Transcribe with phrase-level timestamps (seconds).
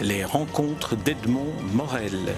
[0.00, 2.34] Les rencontres d'Edmond Morel.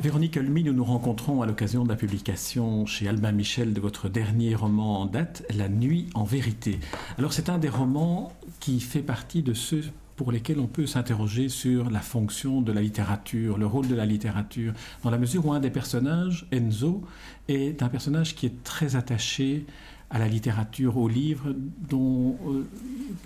[0.00, 4.08] Véronique Olmy, nous nous rencontrons à l'occasion de la publication chez Albin Michel de votre
[4.08, 6.80] dernier roman en date, La nuit en vérité.
[7.18, 9.84] Alors c'est un des romans qui fait partie de ceux
[10.16, 14.06] pour lesquels on peut s'interroger sur la fonction de la littérature, le rôle de la
[14.06, 14.72] littérature,
[15.02, 17.02] dans la mesure où un des personnages, Enzo,
[17.48, 19.66] est un personnage qui est très attaché
[20.14, 21.52] à la littérature, au livre,
[21.88, 22.64] dont euh,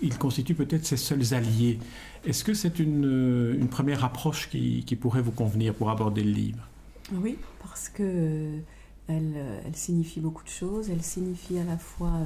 [0.01, 1.77] il constitue peut-être ses seuls alliés.
[2.25, 6.67] Est-ce que c'est une, euh, première approche qui, pourrait vous convenir pour aborder le livre?
[7.13, 8.59] Oui, parce que euh,
[9.07, 10.89] elle, signifie beaucoup de choses.
[10.89, 12.21] Elle signifie à la fois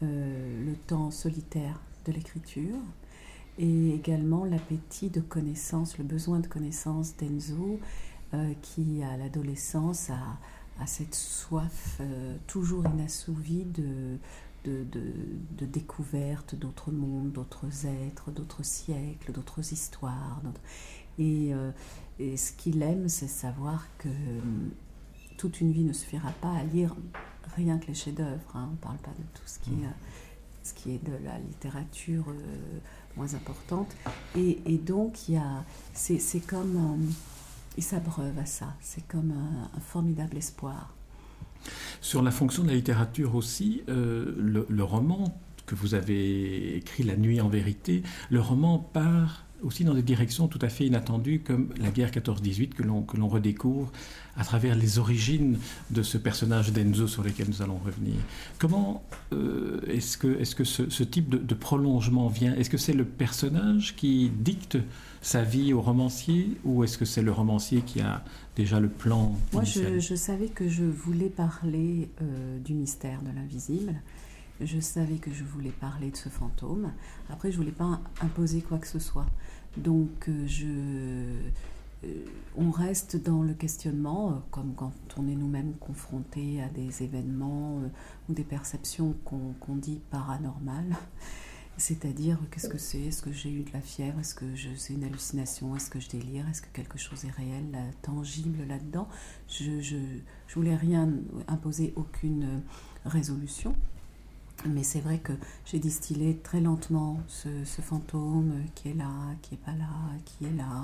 [0.00, 2.78] le temps solitaire de l'écriture
[3.58, 7.78] et également l'appétit de connaissance, le besoin de connaissance d'Enzo,
[8.62, 10.38] qui à l'adolescence a
[10.80, 14.18] à cette soif euh, toujours inassouvie de,
[14.64, 14.84] de,
[15.58, 20.40] de, découverte d'autres mondes, d'autres êtres, d'autres siècles, d'autres histoires.
[21.18, 21.70] Euh,
[22.18, 24.40] et, ce qu'il aime, c'est savoir que euh,
[25.36, 26.96] toute une vie ne suffira pas à lire
[27.56, 28.40] rien que les chefs-d'œuvre.
[28.54, 28.68] Hein.
[28.68, 32.26] On ne parle pas de tout ce qui est, ce qui est de la littérature
[33.16, 33.94] moins importante.
[34.36, 35.18] Et, et donc,
[35.92, 37.12] c'est comme
[37.80, 38.74] il s'abreuve à ça.
[38.82, 40.94] C'est comme un, formidable espoir.
[42.02, 44.34] Sur la fonction de la littérature aussi, euh,
[44.68, 49.94] le, roman que vous avez écrit, La nuit en vérité, le roman part aussi dans
[49.94, 53.90] des directions tout à fait inattendues comme la guerre 14-18 que l'on, que l'on redécouvre
[54.36, 55.58] à travers les origines
[55.90, 58.14] de ce personnage d'Enzo sur lequel nous allons revenir.
[58.58, 59.02] Comment
[59.32, 62.54] euh, est-ce que, est-ce que ce, type de, de, prolongement vient?
[62.54, 64.78] Est-ce que c'est le personnage qui dicte
[65.22, 68.24] sa vie au romancier ou est-ce que c'est le romancier qui a
[68.56, 73.94] déjà le plan Moi, je, savais que je voulais parler euh, du mystère de l'invisible.
[74.60, 76.92] Je savais que je voulais parler de ce fantôme.
[77.30, 79.26] Après, je voulais pas imposer quoi que ce soit.
[79.78, 81.50] Donc, euh,
[82.04, 82.24] euh,
[82.56, 87.80] on reste dans le questionnement, comme quand on est nous-mêmes confrontés à des événements
[88.28, 90.94] ou des perceptions qu'on dit paranormales.
[91.78, 93.00] C'est-à-dire, qu'est-ce que c'est?
[93.00, 94.20] Est-ce que j'ai eu de la fièvre?
[94.20, 94.44] Est-ce que
[94.76, 95.74] c'est une hallucination?
[95.74, 96.46] Est-ce que je délire?
[96.50, 97.64] Est-ce que quelque chose est réel,
[98.02, 99.08] tangible là-dedans?
[99.48, 99.96] Je je,
[100.46, 101.08] je voulais rien
[101.48, 102.60] imposer, aucune
[103.06, 103.74] résolution.
[104.66, 105.32] Mais c'est vrai que
[105.64, 107.48] j'ai distillé très lentement ce,
[107.80, 109.10] fantôme qui est là,
[109.40, 109.88] qui est pas là,
[110.24, 110.82] qui est là,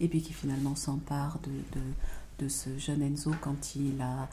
[0.00, 1.84] et, puis qui finalement s'empare de, de,
[2.38, 4.28] de, ce jeune Enzo quand il a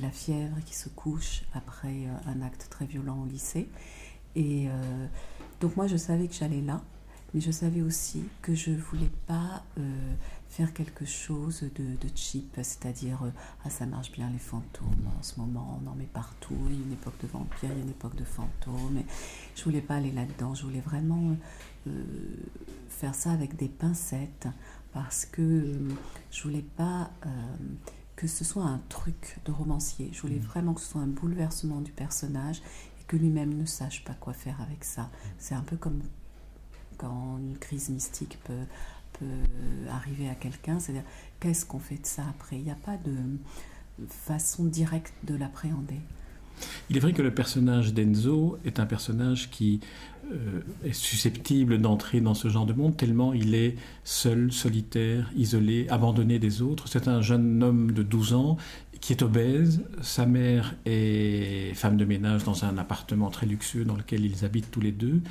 [0.00, 3.68] la fièvre, qui se couche après euh, un acte très violent au lycée.
[4.36, 5.06] Et euh,
[5.60, 6.80] donc moi, je savais que j'allais là,
[7.34, 10.14] mais je savais aussi que je voulais pas euh,
[10.50, 13.30] faire quelque chose de, cheap, c'est-à-dire euh,
[13.64, 16.82] ah ça marche bien les fantômes en ce moment, on en met partout, il y
[16.82, 19.06] a une époque de vampires, il y a une époque de fantômes, et
[19.54, 21.36] je voulais pas aller là-dedans, je voulais vraiment
[22.88, 24.48] faire ça avec des pincettes
[24.92, 25.78] parce que
[26.30, 27.10] je voulais pas
[28.16, 30.40] que ce soit un truc de romancier, je voulais mmh.
[30.40, 32.60] vraiment que ce soit un bouleversement du personnage
[33.10, 35.10] que lui-même ne sache pas quoi faire avec ça.
[35.36, 36.00] C'est un peu comme
[36.96, 38.66] quand une crise mystique peut,
[39.20, 41.04] peut arriver à quelqu'un, c'est-à-dire
[41.38, 42.56] qu'est-ce qu'on fait de ça après?
[42.56, 43.14] Il n'y a pas de
[44.08, 46.00] façon directe de l'appréhender.
[46.88, 49.80] Il est vrai que le personnage d'Enzo est un personnage qui
[50.19, 50.19] euh,
[50.84, 56.38] est susceptible d'entrer dans ce genre de monde tellement il est seul, solitaire, isolé, abandonné
[56.38, 56.88] des autres.
[56.88, 58.56] C'est un jeune homme de 12 ans
[59.00, 59.82] qui est obèse.
[60.02, 64.70] Sa mère est femme de ménage dans un appartement très luxueux dans lequel ils habitent
[64.70, 65.22] tous les deux.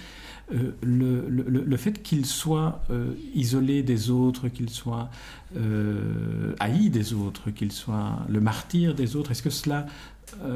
[0.54, 5.10] Euh, le, fait qu'il soit euh, isolé des autres, qu'il soit
[5.56, 9.86] euh, haï des autres, qu'il soit le martyr des autres, est-ce que cela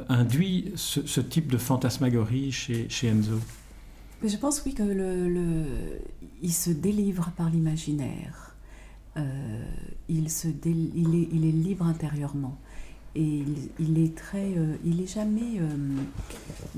[0.08, 3.40] induit ce, type de fantasmagorie chez Enzo?
[4.24, 6.00] Je pense oui que le,
[6.42, 8.56] il se délivre par l'imaginaire.
[10.08, 12.58] il, se il, est, il est libre intérieurement
[13.16, 13.44] et
[13.80, 15.68] il, est très, euh, il est jamais euh,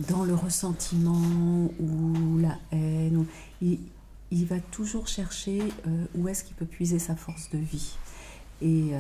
[0.10, 3.26] dans le ressentiment ou la haine.
[3.62, 3.80] Il,
[4.32, 7.96] il va toujours chercher euh, où est-ce qu'il peut puiser sa force de vie.
[8.62, 8.92] Et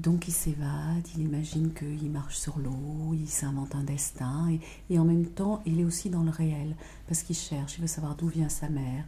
[0.00, 4.48] donc il s'évade, il imagine qu'il marche sur l'eau, il s'invente un destin,
[4.88, 6.74] et, en même temps il est aussi dans le réel,
[7.06, 9.04] parce qu'il cherche, il veut savoir d'où vient sa mère,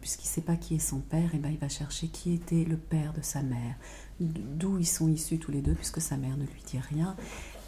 [0.00, 2.64] puisqu'il ne sait pas qui est son père, et ben il va chercher qui était
[2.64, 3.74] le père de sa mère.
[4.20, 7.14] D'où ils sont issus tous les deux, puisque sa mère ne lui dit rien,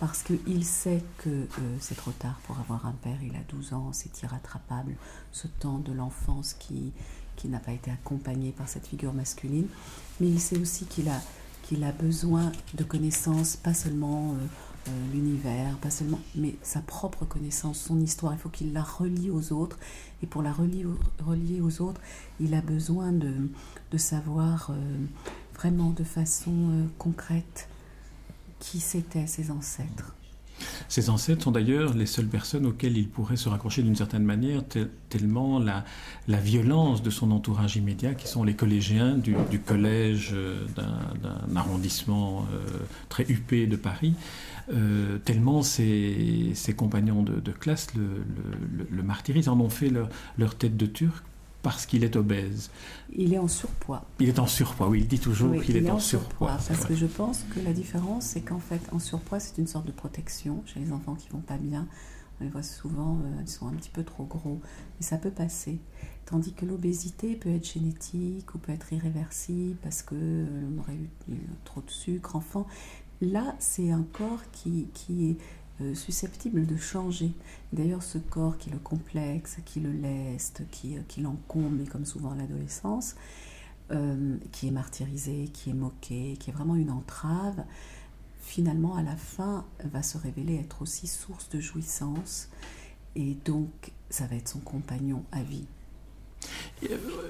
[0.00, 3.75] parce qu'il sait que euh, c'est trop tard pour avoir un père, il a 12
[3.75, 4.94] ans, c'est irrattrapable,
[5.32, 6.93] ce temps de l'enfance qui,
[7.37, 9.67] qui n'a pas été accompagné par cette figure masculine,
[10.20, 11.20] mais il sait aussi qu'il a,
[11.64, 14.37] qu'il a besoin de connaissances, pas seulement
[15.12, 18.34] l'univers, pas seulement, mais sa propre connaissance, son histoire.
[18.34, 19.78] Il faut qu'il la relie aux autres.
[20.22, 20.84] Et pour la relier,
[21.61, 22.00] aux autres,
[22.38, 23.32] il a besoin de,
[23.90, 24.72] de savoir
[25.55, 27.69] vraiment de façon concrète
[28.58, 30.14] qui c'étaient ses ancêtres.
[30.88, 34.62] Ses ancêtres sont d'ailleurs les seules personnes auxquelles il pourrait se raccrocher d'une certaine manière,
[35.09, 35.85] tellement la,
[36.41, 39.35] violence de son entourage immédiat, qui sont les collégiens du,
[39.65, 42.79] collège euh, d'un arrondissement euh,
[43.09, 44.15] très huppé de Paris,
[44.73, 48.25] euh, tellement ses, compagnons de, classe le,
[48.91, 49.91] le, martyrisent, en ont fait
[50.38, 51.25] leur tête de turc
[51.64, 52.70] parce qu'il est obèse.
[53.11, 54.05] Il est en surpoids.
[54.20, 56.58] Il est en surpoiit, oui, il dit toujours qu'il est, en surpoids.
[56.69, 59.87] parce que je pense que la différence, c'est qu'en fait, en surpoids, c'est une sorte
[59.87, 61.88] de protection chez les enfants qui vont pas bien.
[62.38, 64.61] On les voit souvent, euh, ils sont un petit peu trop gros,
[64.99, 65.78] mais ça peut passer.
[66.26, 70.96] Tandis que l'obésité peut être génétique ou peut être irréversible parce que euh, on aurait
[70.96, 72.67] eu, trop de sucre enfant.
[73.22, 75.37] Là, c'est un corps qui, qui est
[75.81, 77.32] euh, susceptible de changer.
[77.73, 82.32] D'ailleurs, ce corps qui le complexe, qui le leste, qui, euh, qui l'encombre, comme souvent
[82.35, 83.17] l'adolescence,
[83.91, 87.65] euh, qui est martyrisé, qui est moqué, qui est vraiment une entrave,
[88.38, 92.50] finalement, à la fin, va se révéler être aussi source de jouissance.
[93.17, 95.67] Et donc, ça va être son compagnon à vie.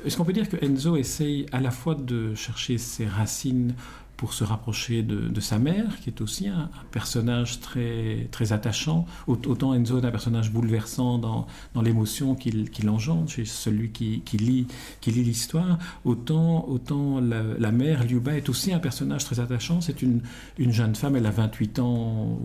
[0.04, 3.74] Est-ce qu'on peut dire que Enzo essaye à la fois de chercher ses racines
[4.16, 9.06] pour se rapprocher de, sa mère, qui est aussi un, personnage très, très attachant.
[9.26, 14.36] Autant Enzo est un personnage bouleversant dans, dans l'émotion qu'il engendre chez celui qui, qui
[14.36, 14.66] lit
[15.00, 19.80] qui lit l'histoire, autant, autant la, mère, Liuba, est aussi un personnage très attachant.
[19.80, 20.20] C'est une,
[20.58, 22.38] une jeune femme, elle a 28 ans,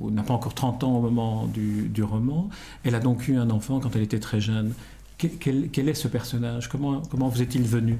[0.00, 2.48] n'a pas encore 30 ans au moment du, du roman.
[2.84, 4.72] Elle a donc eu un enfant quand elle était très jeune.
[5.18, 6.68] Quel, est ce personnage?
[6.68, 7.98] Comment, comment vous est-il venu?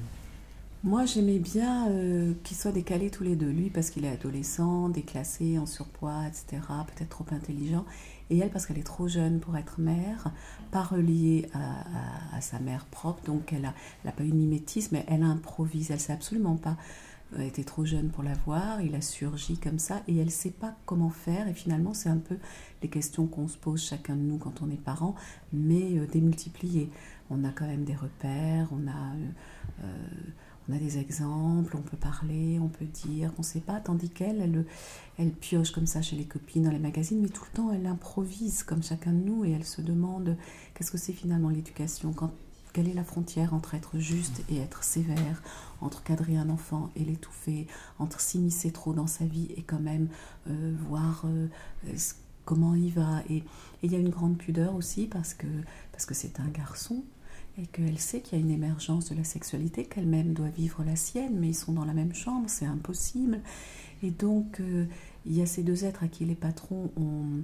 [0.84, 3.50] Moi, j'aimais bien euh, qu'ils soient décalés tous les deux.
[3.50, 7.84] Lui, parce qu'il est adolescent, déclassé, en surpoids, etc., peut-être trop intelligent.
[8.30, 10.30] Et elle, parce qu'elle est trop jeune pour être mère,
[10.70, 13.24] pas reliée à, sa mère propre.
[13.24, 13.62] Donc, elle
[14.04, 15.90] n'a pas eu de mimétisme, elle improvise.
[15.90, 16.76] Elle ne sait absolument pas.
[17.36, 18.80] Elle était trop jeune pour l'avoir.
[18.80, 20.02] Il a surgi comme ça.
[20.08, 21.48] Et elle ne sait pas comment faire.
[21.48, 22.38] Et finalement, c'est un peu
[22.82, 25.14] les questions qu'on se pose chacun de nous quand on est parent,
[25.52, 26.90] mais euh, démultipliées.
[27.30, 28.68] On a quand même des repères.
[28.72, 29.14] On a.
[29.84, 30.06] Euh,
[30.70, 34.10] on a des exemples, on peut parler, on peut dire qu'on ne sait pas, tandis
[34.10, 34.66] qu'elle, elle,
[35.18, 37.86] elle, pioche comme ça chez les copines, dans les magazines, mais tout le temps elle
[37.86, 40.36] improvise comme chacun de nous et elle se demande
[40.74, 42.12] qu'est-ce que c'est finalement l'éducation,
[42.78, 45.42] quelle est la frontière entre être juste et être sévère,
[45.80, 47.66] entre cadrer un enfant et l'étouffer,
[47.98, 50.06] entre s'immiscer trop dans sa vie et quand même
[50.48, 51.48] euh, voir euh,
[52.44, 53.24] comment il va?
[53.28, 53.42] Et,
[53.82, 55.48] il y a une grande pudeur aussi parce que
[55.90, 57.02] parce que c'est un garçon
[57.60, 60.94] et qu'elle sait qu'il y a une émergence de la sexualité, qu'elle-même doit vivre la
[60.94, 63.40] sienne, mais ils sont dans la même chambre, c'est impossible.
[64.04, 64.86] Et donc, euh,
[65.26, 67.42] il y a ces deux êtres à qui les patrons ont,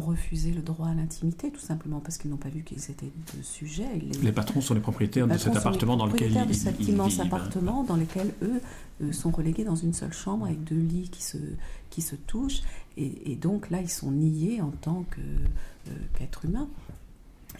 [0.00, 3.42] refusé le droit à l'intimité, tout simplement parce qu'ils n'ont pas vu qu'ils étaient de
[3.42, 3.86] sujet.
[4.22, 7.84] Les, patrons sont les propriétaires de cet appartement dans lequel ils, de cet immense appartement
[7.84, 8.60] dans lequel eux,
[9.02, 11.38] euh, sont relégués dans une seule chambre avec deux lits qui se,
[11.90, 12.62] qui se touchent.
[12.96, 16.68] Et, donc là, ils sont niés en tant euh, qu'êtres humains.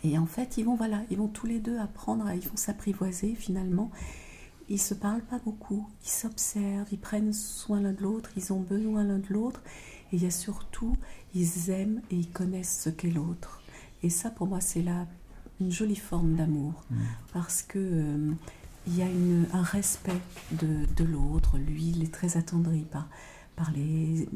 [0.05, 2.57] Et en fait, ils vont, voilà, ils vont tous les deux apprendre, à, ils vont
[2.57, 3.91] s'apprivoiser finalement.
[4.69, 8.61] Ils se parlent pas beaucoup, ils s'observent, ils prennent soin l'un de l'autre, ils ont
[8.61, 9.61] besoin l'un de l'autre.
[10.13, 10.97] Et il y a surtout,
[11.35, 13.61] ils aiment et ils connaissent ce qu'est l'autre.
[14.03, 15.07] Et ça, pour moi, c'est là
[15.61, 16.97] une jolie forme d'amour, mmh.
[17.33, 18.33] parce que euh,
[18.87, 20.21] il y a une, un respect
[20.53, 21.59] de, de l'autre.
[21.59, 23.09] Lui, il est très attendri par,
[23.57, 24.27] par les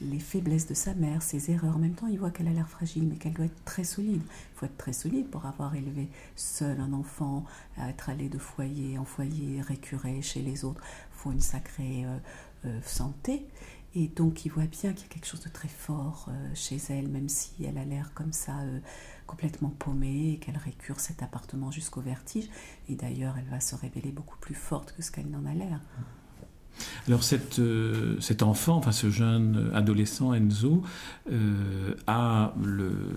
[0.00, 1.76] les faiblesses de sa mère, ses erreurs.
[1.76, 4.22] En même temps, il voit qu'elle a l'air fragile, mais qu'elle doit être très solide.
[4.22, 7.44] Il faut être très solide pour avoir élevé seul un enfant,
[7.80, 10.80] être allé de foyer en foyer, récuré chez les autres.
[10.84, 12.18] Il faut une sacrée euh,
[12.66, 13.46] euh, santé.
[13.94, 16.78] Et donc, il voit bien qu'il y a quelque chose de très fort euh, chez
[16.90, 18.54] elle, même si elle a l'air comme ça
[19.26, 22.48] complètement paumée et qu'elle récure cet appartement jusqu'au vertige.
[22.88, 25.80] Et d'ailleurs, elle va se révéler beaucoup plus forte que ce qu'elle n'en a l'air.
[27.06, 27.20] Alors
[27.58, 30.82] euh, cet enfant, enfin ce jeune adolescent Enzo,
[31.30, 33.16] euh, a le,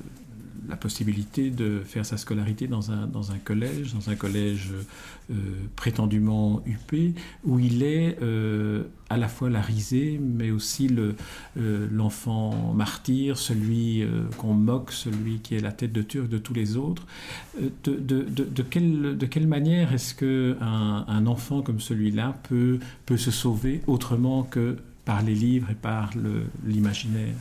[0.67, 4.69] la possibilité de faire sa scolarité dans un, dans un collège, dans un collège
[5.31, 5.33] euh,
[5.75, 7.13] prétendument huppé,
[7.43, 14.03] où il est euh, à la fois la risée, mais aussi euh, l'enfant martyr, celui
[14.37, 17.05] qu'on moque, celui qui est la tête de turc de tous les autres.
[17.83, 22.79] De, de, de, de quelle, de quelle manière est-ce qu'un un enfant comme celui-là peut,
[23.05, 26.11] peut se sauver autrement que par les livres et par
[26.65, 27.35] l'imaginaire?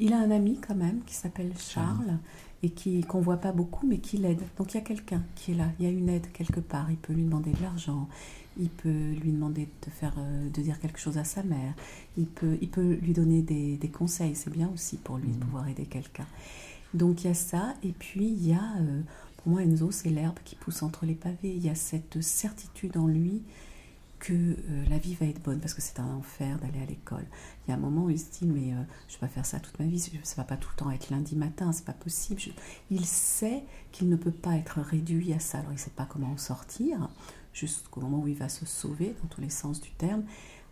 [0.00, 2.18] Il a un ami quand même qui s'appelle Charles
[2.62, 4.42] et qui qu'on voit pas beaucoup, mais qui l'aide.
[4.56, 6.90] Donc il y a quelqu'un qui est là, il y a une aide quelque part.
[6.90, 8.08] Il peut lui demander de l'argent,
[8.58, 11.74] il peut lui demander de faire, euh, de dire quelque chose à sa mère,
[12.16, 14.34] il peut, il peut lui donner des, des conseils.
[14.34, 15.40] C'est bien aussi pour lui de mmh.
[15.40, 16.26] pouvoir aider quelqu'un.
[16.94, 19.02] Donc il y a ça, et puis il y a, euh,
[19.36, 21.54] pour moi Enzo, c'est l'herbe qui pousse entre les pavés.
[21.54, 23.42] Il y a cette certitude en lui
[24.20, 27.24] que euh, la vie va être bonne parce que c'est un enfer d'aller à l'école.
[27.66, 29.46] Il y a un moment où il se dit mais euh, je vais pas faire
[29.46, 31.92] ça toute ma vie, ça va pas tout le temps être lundi matin, c'est pas
[31.92, 32.40] possible.
[32.90, 35.58] Il sait qu'il ne peut pas être réduit à ça.
[35.58, 37.08] Alors il sait pas comment en sortir
[37.52, 40.22] jusqu'au moment où il va se sauver dans tous les sens du terme,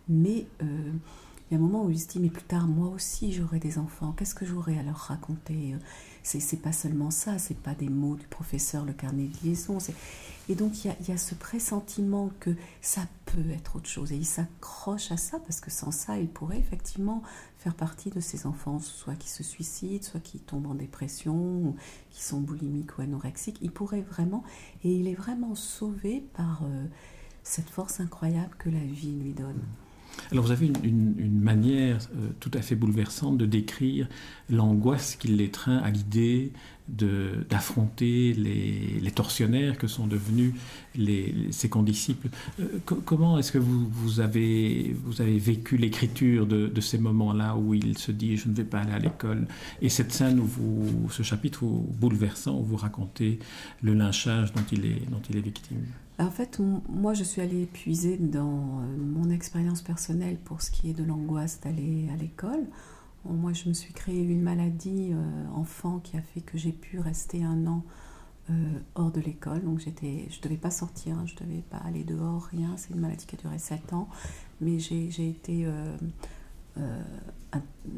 [0.07, 0.93] mais euh,
[1.49, 3.59] il y a un moment où il se dit mais plus tard moi aussi j'aurai
[3.59, 5.75] des enfants, qu'est-ce que j'aurai à leur raconter
[6.23, 9.79] c'est pas seulement ça, c'est pas des mots du professeur, le carnet de liaison.
[10.47, 12.51] Et donc il y, a, ce pressentiment que
[12.81, 14.11] ça peut être autre chose.
[14.11, 17.23] Et il s'accroche à ça parce que sans ça, il pourrait effectivement
[17.57, 21.75] faire partie de ces enfants, soit qui se suicident, soit qui tombent en dépression,
[22.11, 23.57] qui sont boulimiques ou anorexiques.
[23.61, 24.43] Il pourrait vraiment,
[24.83, 26.85] et il est vraiment sauvé par euh,
[27.43, 29.61] cette force incroyable que la vie lui donne.
[30.31, 34.07] Alors vous avez une, manière euh, tout à fait bouleversante de décrire
[34.49, 36.51] l'angoisse qui l'étreint à l'idée
[36.87, 40.53] d'affronter les, les, tortionnaires que sont devenus
[41.51, 42.29] ses condisciples.
[42.59, 48.37] Euh, comment est-ce que vous, avez, vécu l'écriture de, ces moments-là où il se dit
[48.37, 49.47] je ne vais pas aller à l'école?
[49.81, 53.39] Et cette scène, où ce chapitre bouleversant où vous racontez
[53.81, 55.85] le lynchage dont il est, victime
[56.19, 56.59] en fait,
[56.89, 61.03] moi, je suis allée puiser dans euh, mon expérience personnelle pour ce qui est de
[61.03, 62.65] l'angoisse d'aller à l'école.
[63.25, 66.99] Moi, je me suis créé une maladie euh, enfant qui a fait que j'ai pu
[66.99, 67.83] rester un an
[68.49, 68.53] euh,
[68.95, 69.63] hors de l'école.
[69.63, 72.75] Donc, je ne devais pas sortir, hein, je ne devais pas aller dehors, rien.
[72.75, 74.09] C'est une maladie qui a duré 7 ans.
[74.61, 75.67] Mais j'ai, été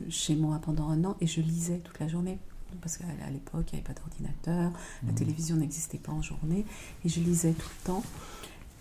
[0.10, 2.40] chez moi pendant un an et je lisais toute la journée
[2.80, 4.72] parce qu'à l'époque, il n'y avait pas d'ordinateur,
[5.04, 5.16] la mmh.
[5.16, 6.66] télévision n'existait pas en journée,
[7.04, 8.04] et je lisais tout le temps.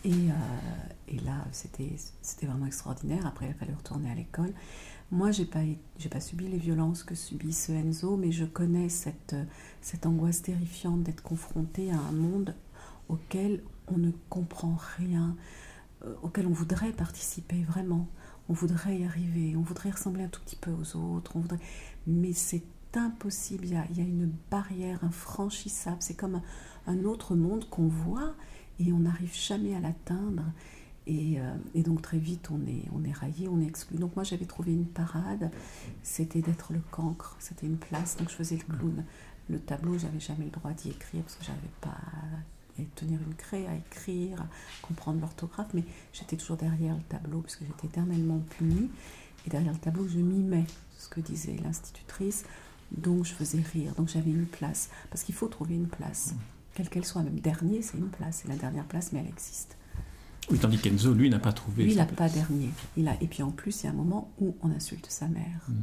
[0.04, 3.26] Et, euh, et là, c'était vraiment extraordinaire.
[3.26, 4.52] Après, il a fallu retourner à l'école.
[5.11, 5.61] Moi, je n'ai pas,
[6.11, 9.37] pas subi les violences que subit ce Enzo, mais je connais cette,
[9.82, 12.54] cette angoisse terrifiante d'être confronté à un monde
[13.09, 15.37] auquel on ne comprend rien,
[16.04, 18.09] euh, auquel on voudrait participer vraiment.
[18.49, 21.61] On voudrait y arriver, on voudrait ressembler un tout petit peu aux autres, on voudrait...
[22.06, 22.62] mais c'est
[22.97, 26.40] impossible, il y, a, une barrière infranchissable, c'est comme
[26.87, 28.35] un, autre monde qu'on voit
[28.78, 30.44] et on n'arrive jamais à l'atteindre.
[31.06, 33.99] Et, euh, donc très vite on est, on est raillé, on est exclu.
[33.99, 35.50] Donc moi j'avais trouvé une parade,
[36.02, 39.04] c'était d'être le cancre, c'était une place, donc je faisais le clown.
[39.49, 43.35] Le tableau, j'avais jamais le droit d'y écrire parce que j'avais pas à tenir une
[43.35, 44.47] craie, à écrire, à
[44.82, 48.90] comprendre l'orthographe, mais j'étais toujours derrière le tableau parce que j'étais éternellement punie.
[49.47, 50.66] Et derrière le tableau, je mimais
[50.99, 52.44] ce que disait l'institutrice
[52.92, 54.90] donc je faisais rire, donc j'avais une place.
[55.11, 56.35] Parce qu'il faut trouver une place,
[56.75, 57.23] quelle qu'elle soit.
[57.23, 59.76] Même dernier, c'est une place, c'est la dernière place, mais elle existe.
[60.50, 61.85] Oui, tandis qu'Enzo, lui, n'a pas trouvé.
[61.85, 62.70] Lui, il n'a pas dernier.
[62.97, 63.16] Il a...
[63.23, 65.66] Et puis en plus, il y a un moment où on insulte sa mère.
[65.68, 65.75] Mm.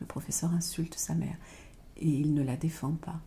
[0.00, 1.36] Le professeur insulte sa mère.
[1.96, 3.20] Et il ne la défend pas.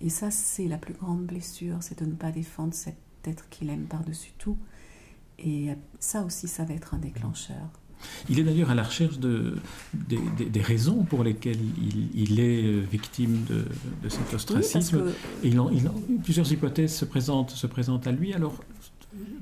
[0.00, 3.70] Et ça, c'est la plus grande blessure, c'est de ne pas défendre cet être qu'il
[3.70, 4.58] aime par-dessus tout.
[5.38, 7.68] Et ça aussi, ça va être un déclencheur.
[8.28, 9.56] Il est d'ailleurs à la recherche de,
[9.94, 11.58] des, raisons pour lesquelles
[12.14, 15.04] il, est euh, victime de, cet ostracisme.
[15.42, 15.90] Et il
[16.22, 18.32] plusieurs hypothèses se présentent, se présentent à lui.
[18.32, 18.54] Alors,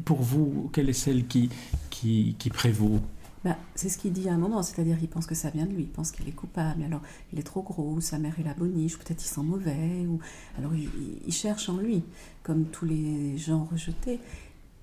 [0.04, 1.50] pour vous, quelle est celle qui,
[1.90, 3.00] qui, prévaut?
[3.44, 5.72] Bah, c'est ce qu'il dit à un moment, c'est-à-dire qu'il pense que ça vient de
[5.72, 7.00] lui, il pense qu'il est coupable, alors
[7.32, 10.18] il est trop gros, ou sa mère est la boniche, peut-être il sent mauvais, ou
[10.58, 12.02] alors il, cherche en lui,
[12.42, 14.20] comme tous les gens rejetés,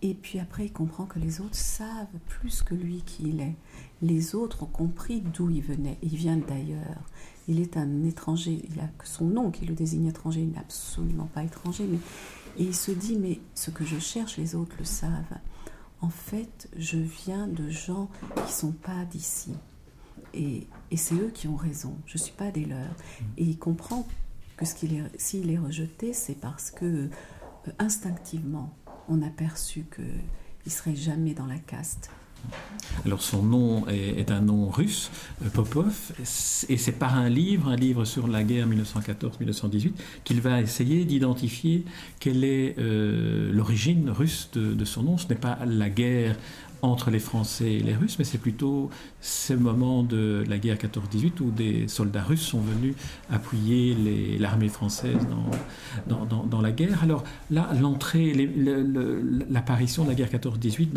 [0.01, 3.55] et puis après, il comprend que les autres savent plus que lui qui il est.
[4.01, 5.97] Les autres ont compris d'où il venait.
[6.03, 7.01] Il vient d'ailleurs.
[7.47, 8.61] Il est un étranger.
[8.69, 10.41] Il a que son nom qui le désigne étranger.
[10.41, 11.87] Il n'est absolument pas étranger.
[11.89, 11.97] Mais...
[12.57, 15.39] Et il se dit, mais ce que je cherche, les autres le savent.
[16.01, 18.09] En fait, je viens de gens
[18.45, 19.53] qui sont pas d'ici.
[20.35, 21.97] Et, et c'est eux qui ont raison.
[22.05, 22.95] Je ne suis pas des leurs.
[23.37, 24.07] Et il comprend
[24.57, 27.09] que s'il est, est rejeté, c'est parce que euh,
[27.79, 28.76] instinctivement,
[29.07, 30.05] on a perçu qu'il
[30.65, 32.09] ne serait jamais dans la caste.
[33.05, 35.11] Alors son nom est, un nom russe,
[35.43, 36.11] euh, Popov,
[36.69, 39.91] et c'est par un livre, un livre sur la guerre 1914-1918,
[40.23, 41.85] qu'il va essayer d'identifier
[42.19, 45.17] quelle est euh, l'origine russe de, son nom.
[45.17, 46.37] Ce n'est pas la guerre
[46.81, 48.89] entre les Français et les Russes, mais c'est plutôt
[49.21, 52.95] ce moment de la guerre 14-18 où des soldats russes sont venus
[53.29, 55.17] appuyer l'armée française
[56.07, 57.03] dans, la guerre.
[57.03, 58.33] Alors là, l'entrée,
[59.49, 60.89] l'apparition de la guerre 14-18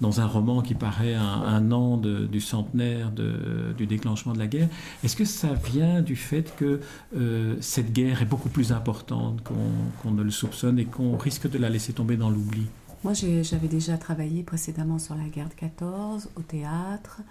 [0.00, 4.68] dans, un roman qui paraît un, an du centenaire du déclenchement de la guerre,
[5.04, 6.80] est-ce que ça vient du fait que
[7.16, 11.58] euh, cette guerre est beaucoup plus importante qu'on ne le soupçonne et qu'on risque de
[11.58, 12.66] la laisser tomber dans l'oubli?
[13.02, 17.22] Moi, j'avais déjà travaillé précédemment sur la guerre de 14 au théâtre,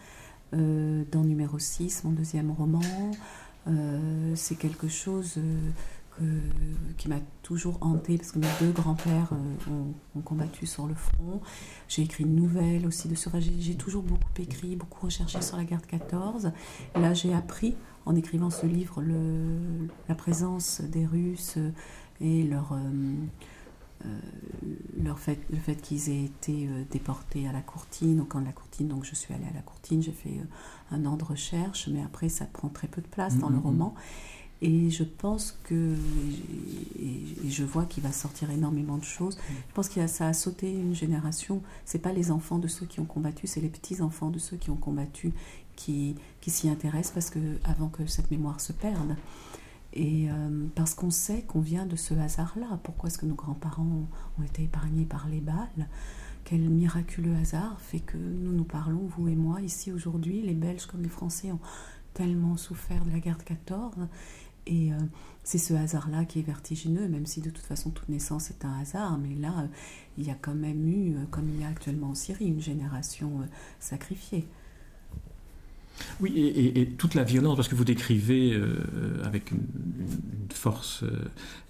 [0.55, 2.81] euh, dans Numéro 6, mon deuxième roman.
[3.67, 6.39] Euh, c'est quelque chose euh,
[6.97, 9.31] qui m'a toujours hanté parce que mes deux grands-pères
[9.69, 11.39] ont, combattu sur le front.
[11.87, 13.31] J'ai écrit une nouvelle aussi de sur.
[13.39, 16.51] J'ai toujours beaucoup écrit, beaucoup recherché sur la guerre de 14.
[16.95, 17.75] là, j'ai appris
[18.07, 19.03] en écrivant ce livre
[20.07, 21.59] la présence des Russes
[22.21, 22.75] et leur
[25.03, 28.45] leur fait, le fait qu'ils aient été euh, déportés à la Courtine, au camp de
[28.45, 31.23] la Courtine, donc je suis allée à la Courtine, j'ai fait euh, un an de
[31.23, 33.61] recherche, mais après ça prend très peu de place dans le mm-hmm.
[33.61, 33.95] roman.
[34.61, 35.95] Et je pense que,
[36.99, 39.37] et, je vois qu'il va sortir énormément de choses.
[39.47, 41.61] Je pense que ça a sauté une génération.
[41.85, 44.57] C'est pas les enfants de ceux qui ont combattu, c'est les petits enfants de ceux
[44.57, 45.31] qui ont combattu
[45.77, 49.15] qui, qui s'y intéressent parce que avant que cette mémoire se perde.
[49.93, 52.79] Et euh, parce qu'on sait qu'on vient de ce hasard-là.
[52.83, 54.07] Pourquoi est-ce que nos grands-parents
[54.39, 55.87] ont été épargnés par les balles?
[56.43, 60.41] Quel miraculeux hasard fait que nous nous parlons, vous et moi, ici aujourd'hui?
[60.41, 61.59] Les Belges comme les Français ont
[62.13, 63.95] tellement souffert de la guerre de 14.
[64.67, 64.97] Et euh,
[65.43, 68.79] c'est ce hasard-là qui est vertigineux, même si de toute façon toute naissance est un
[68.79, 69.17] hasard.
[69.17, 69.67] Mais là,
[70.17, 72.61] il y a quand même eu, euh, comme il y a actuellement en Syrie, une
[72.61, 73.41] génération
[73.79, 74.47] sacrifiée.
[76.21, 76.33] Oui,
[76.75, 78.75] et, toute la violence, parce que vous décrivez euh,
[79.23, 79.59] avec une,
[80.51, 81.11] force euh,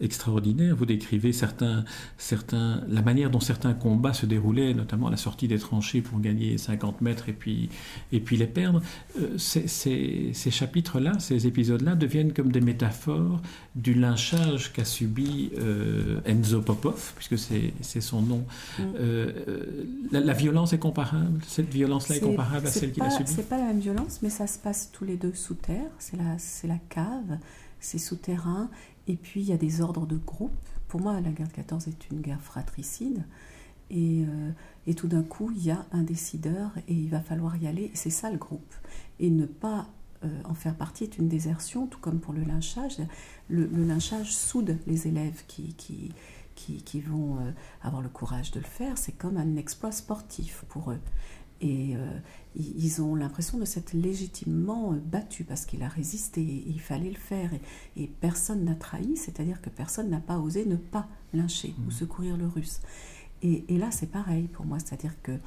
[0.02, 1.84] extraordinaire, vous décrivez certains,
[2.18, 6.58] certains, la manière dont certains combats se déroulaient, notamment la sortie des tranchées pour gagner
[6.58, 7.70] 50 mètres et puis,
[8.14, 8.82] et puis les perdre.
[9.20, 13.42] Euh, ces, ces chapitres-là, ces épisodes-là deviennent comme des métaphores
[13.76, 15.52] du lynchage qu'a subi
[16.26, 18.46] Enzo Popov, puisque c'est son nom.
[18.80, 18.84] Mm.
[20.12, 21.40] La, violence est comparable?
[21.48, 23.32] Cette violence-là est, comparable à celle qu'il a subie?
[23.32, 25.92] C'est pas la même violence mais ça se passe tous les deux sous terre.
[26.00, 27.38] C'est la, la cave,
[27.80, 28.70] c'est souterrain.
[29.08, 30.52] Et puis il y a des ordres de groupe.
[30.88, 33.24] Pour moi, la guerre de 14 est une guerre fratricide.
[33.92, 34.52] Et, euh,
[34.88, 37.92] et tout d'un coup, il y a un décideur et il va falloir y aller.
[37.94, 38.74] c'est ça le groupe.
[39.20, 39.88] Et ne pas
[40.26, 42.98] euh, en faire partie est une désertion, tout comme pour le lynchage.
[43.48, 46.14] Le, lynchage soude les élèves qui, qui,
[46.56, 47.52] qui, vont euh,
[47.82, 48.98] avoir le courage de le faire.
[48.98, 51.00] C'est comme un exploit sportif pour eux.
[51.62, 52.20] Et euh,
[52.56, 57.10] ils ont l'impression de s'être légitimement euh, battus parce qu'il a résisté et il fallait
[57.10, 57.52] le faire.
[57.98, 61.92] Et, personne n'a trahi, c'est-à-dire que personne n'a pas osé ne pas lyncher ou mmh.
[61.92, 62.80] secourir le russe.
[63.42, 65.38] Et, là, c'est pareil pour moi, c'est-à-dire que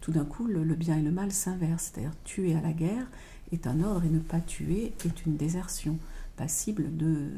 [0.00, 1.92] tout d'un coup, le, bien et le mal s'inversent.
[1.92, 3.10] C'est-à-dire tuer à la guerre
[3.50, 5.98] est un ordre et ne pas tuer est une désertion
[6.36, 7.28] passible de,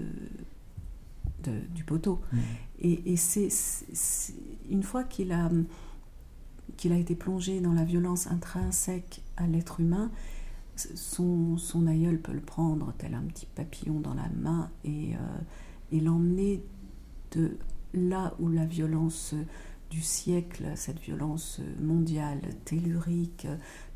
[1.75, 2.20] du poteau.
[2.33, 2.38] Mmh.
[2.81, 3.49] Et, et c'est
[4.70, 5.51] une fois qu'il a
[6.76, 10.10] qu'il a été plongé dans la violence intrinsèque à l'être humain,
[10.76, 16.60] son, aïeul peut le prendre tel un petit papillon dans la main et, euh, l'emmener
[17.30, 17.56] de
[17.92, 19.34] là où la violence
[19.90, 23.46] du siècle, cette violence mondiale, tellurique,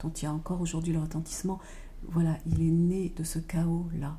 [0.00, 1.58] dont il y a encore aujourd'hui le retentissement,
[2.04, 4.16] voilà, il est né de ce chaos-là.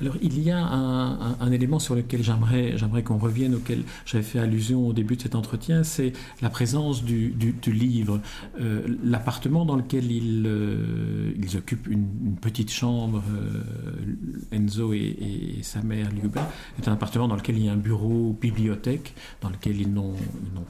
[0.00, 4.38] Alors il y a un, élément sur lequel j'aimerais, j'aimerais qu'on revienne, auquel j'avais fait
[4.38, 7.34] allusion au début de cet entretien, c'est la présence du,
[7.66, 8.20] livre.
[8.60, 15.82] Euh, l'appartement dans lequel ils, euh, ils occupent une, petite chambre, euh, Enzo et, sa
[15.82, 19.80] mère Liuba, est un appartement dans lequel il y a un bureau bibliothèque, dans lequel
[19.80, 20.14] ils n'ont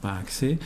[0.01, 0.57] pas accès.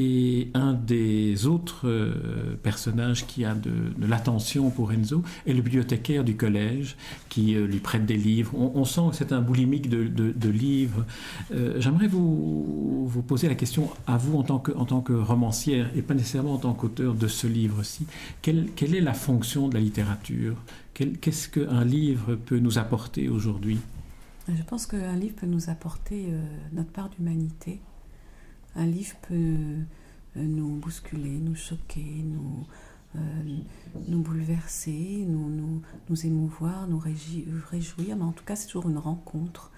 [0.00, 6.22] Et un des autres euh, personnages qui a de, l'attention pour Enzo est le bibliothécaire
[6.22, 6.96] du collège
[7.28, 8.56] qui euh, lui prête des livres.
[8.56, 11.04] On, sent que c'est un boulimique de, livres.
[11.52, 16.54] Euh, j'aimerais vous, poser la question à vous en tant que, romancière et pas nécessairement
[16.54, 18.06] en tant qu'auteur de ce livre-ci.
[18.40, 20.54] Quelle, est la fonction de la littérature?
[20.94, 23.78] Qu'est-ce qu'un livre peut nous apporter aujourd'hui?
[24.48, 26.28] Je pense qu'un livre peut nous apporter
[26.72, 27.80] notre part d'humanité
[28.78, 29.84] un livre peut euh,
[30.36, 32.64] nous bousculer, nous choquer, nous,
[33.16, 33.42] euh,
[34.06, 38.98] nous bouleverser, nous, nous, nous émouvoir, nous réjouir, mais en tout cas c'est toujours une
[38.98, 39.72] rencontre.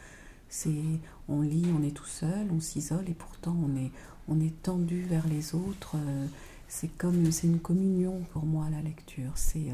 [0.48, 0.82] C'est,
[1.28, 3.90] on lit, on est tout seul, on s'isole et pourtant on est,
[4.28, 5.96] on est tendu vers les autres.
[5.96, 6.26] Euh,
[6.68, 9.32] c'est comme, c'est une communion pour moi la lecture.
[9.34, 9.72] C'est,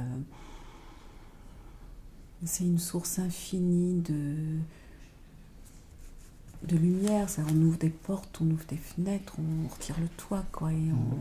[2.45, 4.61] c'est une source infinie de,
[6.63, 7.29] de lumière.
[7.29, 10.93] Ça, on ouvre des portes, on ouvre des fenêtres, on retire le toit, quoi, et
[10.93, 11.19] on,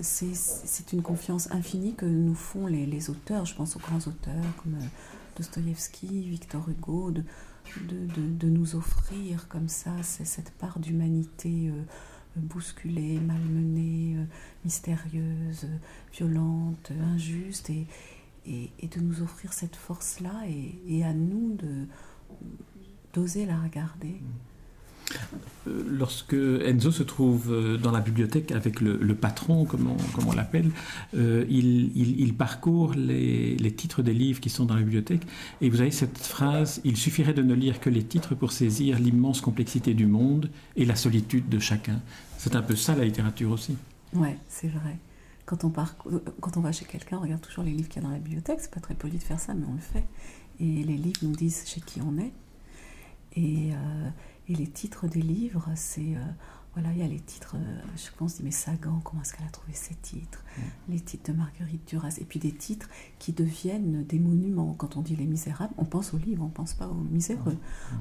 [0.00, 3.44] c'est une confiance infinie que nous font les, auteurs.
[3.44, 4.86] Je pense aux grands auteurs comme euh,
[5.36, 7.22] Dostoïevski, Victor Hugo, de,
[7.88, 11.82] de, nous offrir comme ça cette part d'humanité euh,
[12.36, 14.16] bousculée, malmenée,
[14.64, 15.66] mystérieuse,
[16.12, 17.86] violente, injuste, et,
[18.46, 21.56] et, de nous offrir cette force-là et, à nous
[23.16, 24.20] d'oser la regarder.
[25.66, 29.88] Euh, lorsque Enzo se trouve euh, dans la bibliothèque avec le, patron, comme
[30.26, 30.70] on, l'appelle,
[31.16, 35.22] euh, il, parcourt les, titres des livres qui sont dans la bibliothèque.
[35.60, 38.98] Et vous avez cette phrase Il suffirait de ne lire que les titres pour saisir
[38.98, 42.00] l'immense complexité du monde et la solitude de chacun.
[42.38, 43.76] C'est un peu ça la littérature aussi.
[44.12, 44.98] Oui, c'est vrai.
[45.46, 48.08] Quand on, quand on va chez quelqu'un, on regarde toujours les livres qu'il y a
[48.08, 48.58] dans la bibliothèque.
[48.60, 50.04] C'est pas très poli de faire ça, mais on le fait.
[50.58, 52.32] Et les livres nous disent chez qui on est.
[53.36, 54.08] Et, euh,
[54.48, 56.16] et les titres des livres, c'est.
[56.16, 56.24] Euh,
[56.74, 59.50] voilà, il y a les titres, euh, je pense, mais Sagan, comment est-ce qu'elle a
[59.50, 60.44] trouvé ces titres?
[60.58, 60.92] Mm.
[60.92, 62.18] Les titres de Marguerite Duras.
[62.20, 64.74] Et puis des titres qui deviennent des monuments.
[64.74, 67.56] Quand on dit Les Misérables, on pense aux livres, on ne pense pas aux miséreux.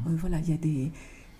[0.06, 0.16] Mm.
[0.16, 0.92] voilà, il y a des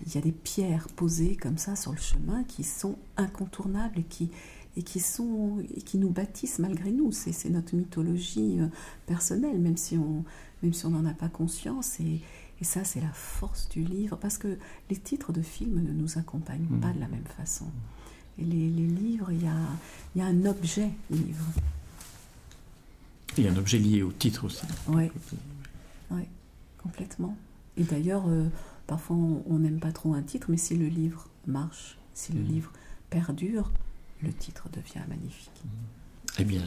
[0.04, 4.02] il y a des pierres posées comme ça sur le chemin qui sont incontournables et
[4.02, 4.30] qui,
[4.76, 7.12] et qui, sont, et qui nous bâtissent malgré nous.
[7.12, 8.58] C'est notre mythologie
[9.06, 10.22] personnelle, même si on
[10.62, 12.00] même si on n'en a pas conscience.
[12.00, 12.20] Et,
[12.60, 16.18] et ça, c'est la force du livre, parce que les titres de films ne nous
[16.18, 17.66] accompagnent pas de la même façon.
[18.38, 19.56] Et les, les livres, il y a,
[20.14, 21.44] y a, un objet livre.
[23.36, 24.64] Il y a un objet lié au titre aussi.
[24.88, 25.10] Oui,
[26.10, 26.28] ouais,
[26.78, 27.36] complètement.
[27.76, 28.48] Et d'ailleurs, euh,
[28.86, 32.46] parfois on n'aime pas trop un titre, mais si le livre marche, si le mmh.
[32.46, 32.72] livre
[33.10, 33.70] perdure,
[34.22, 35.62] le titre devient magnifique.
[36.38, 36.62] Eh bien,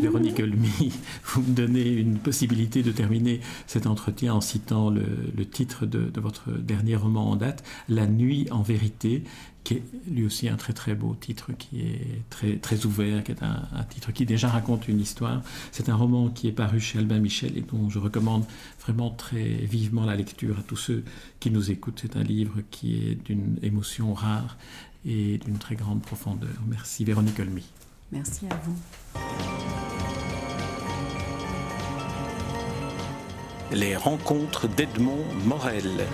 [0.00, 0.92] Véronique Olmy,
[1.24, 6.52] vous me donnez une possibilité de terminer cet entretien en citant le, titre de, votre
[6.52, 9.24] dernier roman en date, La nuit en vérité,
[9.64, 13.32] qui est lui aussi un très très beau titre, qui est très, très ouvert, qui
[13.32, 15.42] est un, titre qui déjà raconte une histoire.
[15.72, 18.44] C'est un roman qui est paru chez Albin Michel et dont je recommande
[18.80, 21.04] vraiment très vivement la lecture à tous ceux
[21.40, 21.98] qui nous écoutent.
[22.00, 24.56] C'est un livre qui est d'une émotion rare
[25.04, 26.54] et d'une très grande profondeur.
[26.68, 27.64] Merci Véronique Olmy.
[28.12, 28.76] Merci à vous.
[33.72, 36.06] Les rencontres d'Edmond Morel.